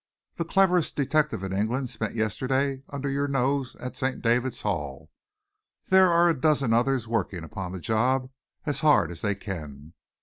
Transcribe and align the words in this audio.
The 0.37 0.45
cleverest 0.45 0.95
detective 0.95 1.43
in 1.43 1.53
England 1.53 1.91
spent 1.91 2.15
yesterday 2.15 2.81
under 2.89 3.07
your 3.07 3.27
nose 3.27 3.75
at 3.75 3.95
St. 3.95 4.19
David's 4.19 4.63
Hall. 4.63 5.11
There 5.89 6.09
are 6.09 6.27
a 6.27 6.33
dozen 6.41 6.73
others 6.73 7.07
working 7.07 7.43
upon 7.43 7.71
the 7.71 7.79
job 7.79 8.31
as 8.65 8.79
hard 8.81 9.11
as 9.11 9.21
they 9.21 9.35
can. 9.35 9.93